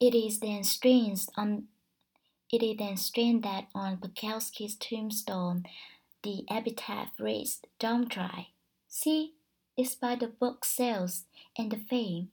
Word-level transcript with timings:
It 0.00 0.14
is 0.14 0.38
then 0.38 0.62
strange 0.62 1.26
on 1.36 1.68
it 2.52 2.62
is 2.62 2.76
then 2.78 2.96
strange 2.96 3.42
that 3.42 3.66
on 3.74 3.98
Bukowski's 3.98 4.76
tombstone 4.76 5.66
the 6.22 6.44
epitaph 6.48 7.18
reads, 7.18 7.60
Don't 7.78 8.08
try. 8.08 8.48
See, 8.88 9.34
despite 9.76 10.20
the 10.20 10.28
book 10.28 10.64
sales 10.64 11.24
and 11.56 11.70
the 11.70 11.76
fame, 11.76 12.30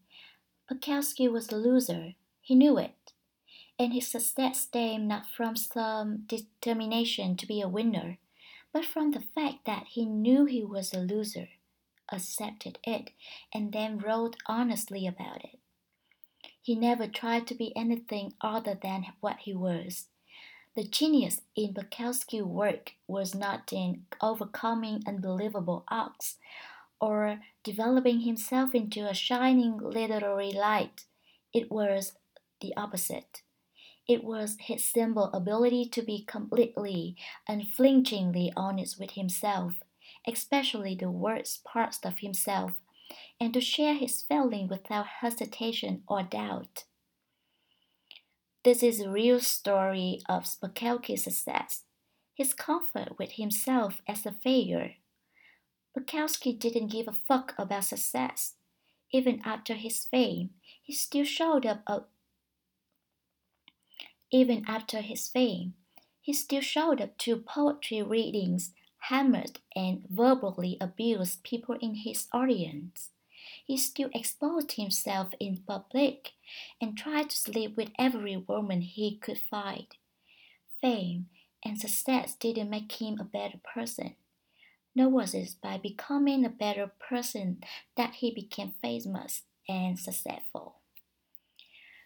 Bukowski 0.69 1.31
was 1.31 1.51
a 1.51 1.57
loser. 1.57 2.13
He 2.41 2.55
knew 2.55 2.77
it. 2.77 3.13
And 3.77 3.93
his 3.93 4.07
success 4.07 4.61
stemmed 4.61 5.07
not 5.07 5.25
from 5.27 5.55
some 5.55 6.25
determination 6.27 7.35
to 7.37 7.45
be 7.45 7.61
a 7.61 7.67
winner, 7.67 8.19
but 8.71 8.85
from 8.85 9.11
the 9.11 9.23
fact 9.35 9.65
that 9.65 9.87
he 9.87 10.05
knew 10.05 10.45
he 10.45 10.63
was 10.63 10.93
a 10.93 10.99
loser, 10.99 11.49
accepted 12.11 12.79
it, 12.83 13.11
and 13.53 13.73
then 13.73 13.97
wrote 13.97 14.37
honestly 14.47 15.05
about 15.05 15.43
it. 15.43 15.59
He 16.65 16.73
never 16.73 17.05
tried 17.05 17.45
to 17.45 17.53
be 17.53 17.77
anything 17.77 18.33
other 18.41 18.73
than 18.73 19.05
what 19.19 19.37
he 19.41 19.53
was. 19.53 20.07
The 20.75 20.83
genius 20.83 21.41
in 21.55 21.75
Bukowski's 21.75 22.41
work 22.41 22.93
was 23.07 23.35
not 23.35 23.71
in 23.71 24.07
overcoming 24.19 25.03
unbelievable 25.05 25.83
odds 25.89 26.37
or 26.99 27.41
developing 27.63 28.21
himself 28.21 28.73
into 28.73 29.07
a 29.07 29.13
shining 29.13 29.77
literary 29.77 30.51
light. 30.53 31.05
It 31.53 31.71
was 31.71 32.13
the 32.61 32.75
opposite. 32.75 33.43
It 34.07 34.23
was 34.23 34.57
his 34.59 34.83
simple 34.83 35.25
ability 35.33 35.89
to 35.89 36.01
be 36.01 36.23
completely, 36.23 37.15
unflinchingly 37.47 38.51
honest 38.57 38.99
with 38.99 39.11
himself, 39.11 39.83
especially 40.27 40.95
the 40.95 41.11
worst 41.11 41.63
parts 41.63 41.99
of 42.03 42.17
himself, 42.19 42.71
and 43.39 43.53
to 43.53 43.61
share 43.61 43.95
his 43.95 44.21
feeling 44.21 44.67
without 44.67 45.07
hesitation 45.21 46.03
or 46.07 46.23
doubt. 46.23 46.85
This 48.63 48.81
is 48.81 48.99
a 48.99 49.09
real 49.09 49.39
story 49.39 50.21
of 50.27 50.45
Bukowski's 50.61 51.25
success, 51.25 51.83
his 52.33 52.53
comfort 52.53 53.19
with 53.19 53.33
himself 53.33 54.01
as 54.07 54.25
a 54.25 54.31
failure. 54.31 54.93
Bukowski 55.95 56.57
didn't 56.57 56.87
give 56.87 57.07
a 57.07 57.15
fuck 57.27 57.53
about 57.57 57.85
success. 57.85 58.53
Even 59.11 59.41
after 59.45 59.75
his 59.75 60.05
fame, 60.05 60.49
he 60.81 60.93
still 60.93 61.25
showed 61.25 61.65
up. 61.65 61.83
A, 61.87 62.01
even 64.31 64.65
after 64.67 65.01
his 65.01 65.27
fame, 65.27 65.75
he 66.19 66.33
still 66.33 66.61
showed 66.61 66.99
up 66.99 67.17
to 67.19 67.37
poetry 67.37 68.01
readings, 68.01 68.71
hammered 69.09 69.59
and 69.75 70.05
verbally 70.09 70.77
abused 70.81 71.43
people 71.43 71.75
in 71.79 71.95
his 71.95 72.27
audience 72.33 73.11
he 73.65 73.77
still 73.77 74.09
exposed 74.13 74.73
himself 74.73 75.33
in 75.39 75.57
public 75.67 76.33
and 76.79 76.95
tried 76.95 77.31
to 77.31 77.35
sleep 77.35 77.75
with 77.75 77.89
every 77.97 78.37
woman 78.37 78.81
he 78.81 79.17
could 79.17 79.39
find. 79.39 79.87
Fame 80.79 81.27
and 81.63 81.79
success 81.79 82.35
didn't 82.35 82.69
make 82.69 82.91
him 82.91 83.17
a 83.19 83.23
better 83.23 83.59
person. 83.73 84.15
Nor 84.93 85.09
was 85.09 85.33
it 85.33 85.55
by 85.61 85.77
becoming 85.77 86.45
a 86.45 86.49
better 86.49 86.91
person 87.09 87.63
that 87.97 88.15
he 88.15 88.31
became 88.31 88.75
famous 88.81 89.41
and 89.67 89.99
successful. 89.99 90.75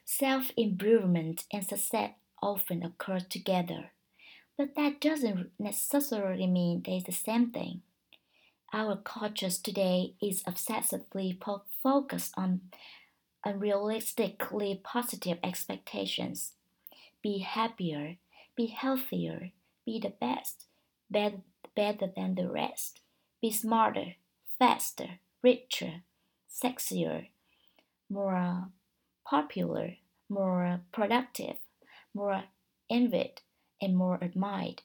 Self 0.05 0.52
improvement 0.55 1.43
and 1.52 1.63
success 1.63 2.11
often 2.41 2.83
occur 2.83 3.19
together, 3.19 3.91
but 4.57 4.75
that 4.75 5.02
doesn't 5.02 5.52
necessarily 5.59 6.47
mean 6.47 6.81
they're 6.83 7.02
the 7.05 7.11
same 7.11 7.52
thing. 7.52 7.81
Our 8.71 8.97
culture 8.97 9.49
today 9.49 10.13
is 10.21 10.43
obsessively 10.43 11.39
focused 11.81 12.33
on 12.37 12.61
unrealistically 13.43 14.83
positive 14.83 15.39
expectations. 15.43 16.53
Be 17.23 17.39
happier, 17.39 18.17
be 18.55 18.67
healthier, 18.67 19.51
be 19.85 19.99
the 19.99 20.13
best, 20.21 20.65
better, 21.09 21.41
better 21.75 22.11
than 22.15 22.35
the 22.35 22.47
rest. 22.47 23.02
Be 23.41 23.52
smarter, 23.52 24.15
faster, 24.59 25.19
richer, 25.41 26.03
sexier, 26.47 27.29
more 28.08 28.67
popular, 29.27 29.95
more 30.29 30.81
productive, 30.91 31.58
more 32.13 32.43
envied, 32.87 33.41
and 33.81 33.97
more 33.97 34.19
admired 34.21 34.83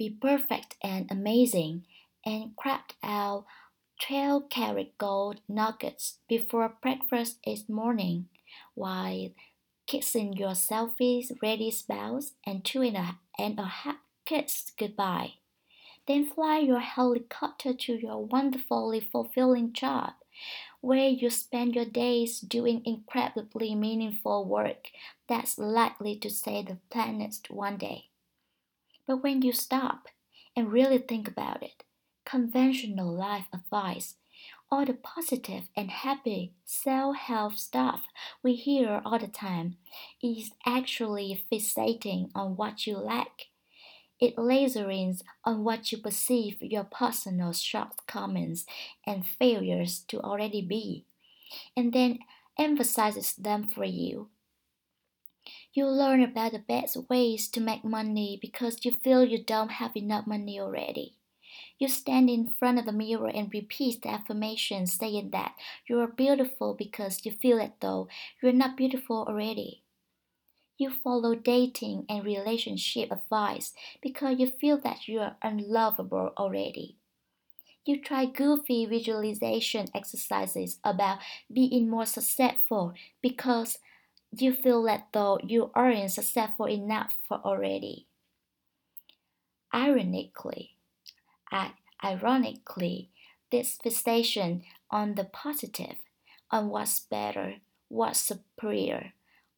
be 0.00 0.08
perfect 0.08 0.76
and 0.82 1.06
amazing, 1.10 1.84
and 2.24 2.56
crack 2.56 2.94
out 3.02 3.44
12 4.00 4.48
karat 4.48 4.96
gold 4.96 5.42
nuggets 5.46 6.20
before 6.26 6.72
breakfast 6.80 7.36
each 7.44 7.68
morning, 7.68 8.26
while 8.74 9.28
kissing 9.86 10.32
your 10.32 10.54
selfie's 10.54 11.30
ready 11.42 11.70
spouse 11.70 12.32
and 12.46 12.64
two 12.64 12.80
and 12.80 12.96
a, 12.96 13.18
and 13.38 13.58
a 13.58 13.66
half 13.66 13.96
kiss 14.24 14.72
goodbye. 14.78 15.34
Then 16.08 16.24
fly 16.24 16.60
your 16.60 16.80
helicopter 16.80 17.74
to 17.74 17.92
your 17.92 18.24
wonderfully 18.24 19.00
fulfilling 19.00 19.74
job, 19.74 20.14
where 20.80 21.10
you 21.10 21.28
spend 21.28 21.74
your 21.74 21.84
days 21.84 22.40
doing 22.40 22.80
incredibly 22.86 23.74
meaningful 23.74 24.46
work 24.46 24.88
that's 25.28 25.58
likely 25.58 26.16
to 26.20 26.30
save 26.30 26.68
the 26.68 26.78
planet 26.88 27.36
one 27.50 27.76
day. 27.76 28.09
But 29.10 29.24
when 29.24 29.42
you 29.42 29.50
stop 29.50 30.06
and 30.54 30.70
really 30.70 30.98
think 30.98 31.26
about 31.26 31.64
it, 31.64 31.82
conventional 32.24 33.12
life 33.12 33.46
advice, 33.52 34.14
all 34.70 34.86
the 34.86 34.94
positive 34.94 35.64
and 35.76 35.90
happy 35.90 36.52
self 36.64 37.16
help 37.16 37.54
stuff 37.56 38.02
we 38.44 38.54
hear 38.54 39.02
all 39.04 39.18
the 39.18 39.26
time, 39.26 39.78
is 40.22 40.52
actually 40.64 41.44
fixating 41.50 42.30
on 42.36 42.54
what 42.54 42.86
you 42.86 42.98
lack. 42.98 43.46
It 44.20 44.36
lasers 44.36 45.22
on 45.44 45.64
what 45.64 45.90
you 45.90 45.98
perceive 45.98 46.62
your 46.62 46.84
personal 46.84 47.52
shortcomings 47.52 48.64
and 49.04 49.26
failures 49.26 50.04
to 50.06 50.20
already 50.20 50.62
be, 50.62 51.04
and 51.76 51.92
then 51.92 52.20
emphasizes 52.56 53.34
them 53.34 53.64
for 53.64 53.84
you 53.84 54.28
you 55.72 55.86
learn 55.86 56.22
about 56.22 56.52
the 56.52 56.58
best 56.60 56.96
ways 57.08 57.48
to 57.48 57.60
make 57.60 57.84
money 57.84 58.38
because 58.40 58.84
you 58.84 58.92
feel 58.92 59.24
you 59.24 59.42
don't 59.42 59.72
have 59.72 59.96
enough 59.96 60.26
money 60.26 60.60
already. 60.60 61.16
You 61.78 61.88
stand 61.88 62.30
in 62.30 62.48
front 62.50 62.78
of 62.78 62.86
the 62.86 62.92
mirror 62.92 63.28
and 63.28 63.52
repeat 63.52 64.02
the 64.02 64.10
affirmation 64.10 64.86
saying 64.86 65.30
that 65.30 65.56
you 65.88 66.00
are 66.00 66.08
beautiful 66.08 66.74
because 66.74 67.26
you 67.26 67.32
feel 67.32 67.60
as 67.60 67.70
though 67.80 68.08
you're 68.42 68.52
not 68.52 68.76
beautiful 68.76 69.24
already. 69.28 69.82
You 70.78 70.90
follow 70.90 71.36
dating 71.36 72.06
and 72.08 72.24
relationship 72.24 73.12
advice 73.12 73.72
because 74.02 74.40
you 74.40 74.50
feel 74.50 74.78
that 74.78 75.06
you 75.06 75.20
are 75.20 75.36
unlovable 75.42 76.32
already. 76.36 76.96
You 77.84 78.00
try 78.00 78.24
goofy 78.26 78.86
visualization 78.86 79.88
exercises 79.94 80.80
about 80.84 81.18
being 81.52 81.90
more 81.90 82.06
successful 82.06 82.94
because 83.20 83.78
you 84.36 84.52
feel 84.52 84.82
that 84.84 85.08
though 85.12 85.38
you 85.42 85.70
aren't 85.74 86.10
successful 86.10 86.66
enough 86.68 87.16
for 87.28 87.40
already. 87.44 88.06
Ironically, 89.74 90.76
ironically, 92.02 93.10
this 93.50 93.78
fixation 93.82 94.62
on 94.90 95.14
the 95.14 95.24
positive, 95.24 95.96
on 96.50 96.68
what's 96.68 97.00
better, 97.00 97.56
what's 97.88 98.20
superior, 98.20 99.12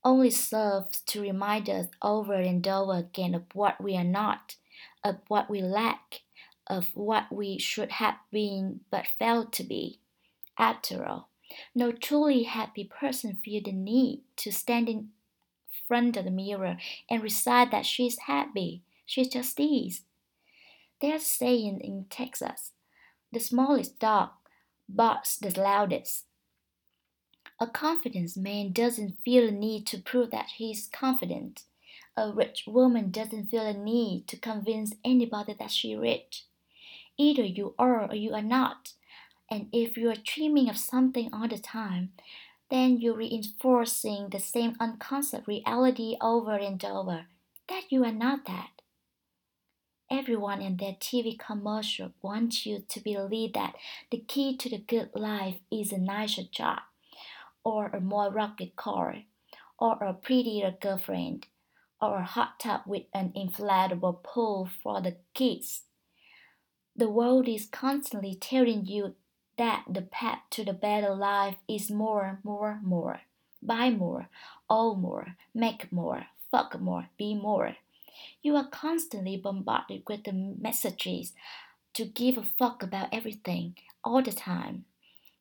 only 0.05 0.31
serves 0.31 1.00
to 1.00 1.21
remind 1.21 1.71
us 1.71 1.87
over 2.00 2.34
and 2.34 2.66
over 2.66 2.94
again 2.94 3.34
of 3.34 3.44
what 3.55 3.81
we 3.81 3.97
are 3.97 4.05
not, 4.05 4.56
of 5.05 5.16
what 5.28 5.49
we 5.49 5.62
lack, 5.62 6.22
of 6.66 6.88
what 6.94 7.31
we 7.31 7.59
should 7.59 7.93
have 7.93 8.16
been 8.31 8.81
but 8.91 9.06
failed 9.19 9.53
to 9.53 9.65
be. 9.65 9.99
After 10.59 11.06
all, 11.06 11.28
no 11.75 11.93
truly 11.93 12.44
happy 12.44 12.85
person 12.85 13.38
feels 13.43 13.65
the 13.65 13.73
need 13.73 14.21
to 14.37 14.53
stand 14.53 14.88
in 14.88 15.11
front 15.88 16.17
of 16.17 16.25
the 16.25 16.31
mirror 16.31 16.79
and 17.11 17.23
recite 17.23 17.71
that 17.71 17.87
she 17.87 18.06
is 18.06 18.19
happy. 18.21 18.82
She 19.05 19.29
just 19.29 19.59
is. 19.61 20.03
There's 21.00 21.23
a 21.23 21.25
saying 21.25 21.81
in 21.81 22.06
Texas 22.09 22.73
the 23.32 23.41
smallest 23.41 23.99
dog 23.99 24.31
barks 24.88 25.37
the 25.37 25.59
loudest. 25.59 26.25
A 27.59 27.67
confident 27.67 28.37
man 28.37 28.73
doesn't 28.73 29.19
feel 29.25 29.49
a 29.49 29.50
need 29.50 29.87
to 29.88 29.99
prove 29.99 30.31
that 30.31 30.50
he's 30.56 30.88
confident. 30.93 31.65
A 32.17 32.31
rich 32.31 32.65
woman 32.67 33.11
doesn't 33.11 33.50
feel 33.50 33.67
a 33.67 33.73
need 33.73 34.26
to 34.29 34.37
convince 34.37 34.94
anybody 35.05 35.55
that 35.59 35.71
she's 35.71 35.97
rich. 35.97 36.44
Either 37.17 37.44
you 37.44 37.75
are 37.79 38.11
or 38.11 38.15
you 38.15 38.35
are 38.35 38.43
not. 38.43 38.93
And 39.52 39.69
if 39.70 39.99
you 39.99 40.08
are 40.08 40.14
dreaming 40.14 40.70
of 40.70 40.78
something 40.78 41.28
all 41.31 41.46
the 41.46 41.58
time, 41.58 42.14
then 42.70 42.99
you're 42.99 43.19
reinforcing 43.19 44.31
the 44.31 44.40
same 44.40 44.76
unconscious 44.81 45.46
reality 45.46 46.16
over 46.22 46.54
and 46.54 46.82
over 46.82 47.26
that 47.69 47.82
you 47.90 48.02
are 48.02 48.12
not 48.12 48.46
that. 48.46 48.70
Everyone 50.10 50.62
in 50.62 50.78
their 50.78 50.94
TV 50.94 51.38
commercial 51.38 52.12
wants 52.22 52.64
you 52.64 52.82
to 52.88 53.00
believe 53.00 53.52
that 53.52 53.75
the 54.10 54.25
key 54.26 54.56
to 54.56 54.70
the 54.70 54.78
good 54.78 55.10
life 55.14 55.58
is 55.70 55.93
a 55.93 55.99
nicer 55.99 56.44
job, 56.50 56.78
or 57.62 57.88
a 57.88 58.00
more 58.00 58.31
rugged 58.31 58.75
car, 58.75 59.16
or 59.78 60.02
a 60.02 60.14
prettier 60.14 60.75
girlfriend, 60.81 61.49
or 62.00 62.20
a 62.20 62.25
hot 62.25 62.58
tub 62.58 62.81
with 62.87 63.02
an 63.12 63.34
inflatable 63.37 64.22
pool 64.22 64.70
for 64.82 65.02
the 65.02 65.16
kids. 65.34 65.82
The 66.96 67.10
world 67.10 67.49
is 67.49 67.66
constantly 67.66 68.34
telling 68.34 68.87
you 68.87 69.14
that 69.62 69.85
the 69.88 70.03
path 70.03 70.41
to 70.50 70.64
the 70.64 70.73
better 70.73 71.14
life 71.14 71.55
is 71.69 71.88
more, 71.88 72.41
more, 72.43 72.81
more. 72.82 73.20
Buy 73.62 73.91
more, 73.91 74.29
own 74.69 75.00
more, 75.00 75.37
make 75.55 75.93
more, 75.93 76.26
fuck 76.50 76.81
more, 76.81 77.06
be 77.17 77.37
more. 77.37 77.76
You 78.43 78.56
are 78.56 78.67
constantly 78.67 79.37
bombarded 79.37 80.03
with 80.09 80.25
the 80.25 80.32
messages 80.32 81.32
to 81.94 82.05
give 82.05 82.37
a 82.38 82.43
fuck 82.59 82.82
about 82.82 83.11
everything 83.12 83.76
all 84.03 84.20
the 84.20 84.32
time. 84.32 84.85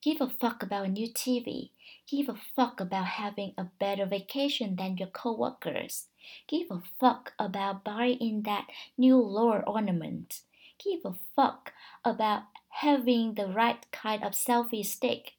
Give 0.03 0.21
a 0.21 0.29
fuck 0.29 0.61
about 0.61 0.85
a 0.85 0.89
new 0.89 1.07
TV. 1.07 1.71
Give 2.07 2.29
a 2.29 2.35
fuck 2.55 2.79
about 2.79 3.07
having 3.21 3.53
a 3.57 3.65
better 3.79 4.05
vacation 4.05 4.75
than 4.75 4.97
your 4.97 5.07
coworkers. 5.07 6.05
Give 6.47 6.67
a 6.69 6.83
fuck 6.99 7.33
about 7.39 7.83
buying 7.83 8.43
that 8.43 8.67
new 8.99 9.17
lawn 9.17 9.63
ornament. 9.65 10.41
Give 10.83 10.99
a 11.05 11.15
fuck 11.35 11.73
about 12.03 12.43
having 12.69 13.35
the 13.35 13.47
right 13.47 13.85
kind 13.91 14.23
of 14.23 14.33
selfie 14.33 14.85
stick. 14.85 15.33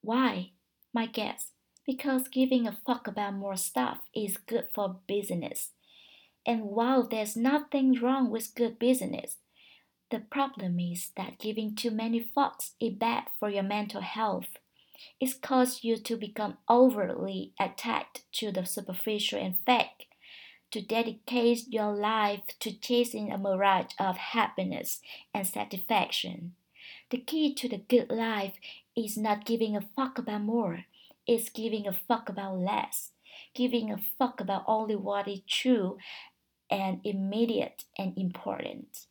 Why? 0.00 0.52
My 0.92 1.06
guess, 1.06 1.52
because 1.86 2.28
giving 2.28 2.66
a 2.66 2.78
fuck 2.86 3.06
about 3.06 3.34
more 3.34 3.56
stuff 3.56 3.98
is 4.14 4.36
good 4.36 4.68
for 4.74 5.00
business. 5.06 5.70
And 6.46 6.62
while 6.62 7.06
there's 7.06 7.36
nothing 7.36 8.00
wrong 8.00 8.30
with 8.30 8.54
good 8.54 8.78
business, 8.78 9.36
the 10.10 10.20
problem 10.20 10.80
is 10.80 11.10
that 11.16 11.38
giving 11.38 11.76
too 11.76 11.90
many 11.90 12.24
fucks 12.24 12.70
is 12.80 12.94
bad 12.94 13.24
for 13.38 13.50
your 13.50 13.62
mental 13.62 14.00
health. 14.00 14.56
It 15.20 15.42
causes 15.42 15.84
you 15.84 15.96
to 15.98 16.16
become 16.16 16.56
overly 16.68 17.52
attached 17.60 18.22
to 18.32 18.50
the 18.50 18.64
superficial 18.64 19.38
and 19.38 19.58
fake, 19.66 20.07
to 20.70 20.80
dedicate 20.80 21.68
your 21.68 21.92
life 21.94 22.42
to 22.60 22.72
chasing 22.72 23.32
a 23.32 23.38
mirage 23.38 23.92
of 23.98 24.16
happiness 24.16 25.00
and 25.34 25.46
satisfaction. 25.46 26.54
The 27.10 27.18
key 27.18 27.54
to 27.54 27.68
the 27.68 27.78
good 27.78 28.10
life 28.10 28.54
is 28.96 29.16
not 29.16 29.46
giving 29.46 29.76
a 29.76 29.88
fuck 29.96 30.18
about 30.18 30.42
more, 30.42 30.84
it's 31.26 31.48
giving 31.48 31.86
a 31.86 31.92
fuck 31.92 32.28
about 32.28 32.58
less, 32.58 33.12
giving 33.54 33.90
a 33.90 33.98
fuck 34.18 34.40
about 34.40 34.64
only 34.66 34.96
what 34.96 35.28
is 35.28 35.40
true 35.48 35.98
and 36.70 37.00
immediate 37.04 37.84
and 37.98 38.16
important. 38.16 39.07